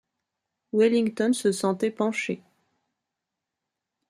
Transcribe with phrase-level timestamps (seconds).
[0.73, 2.41] Wellington se sentait pencher.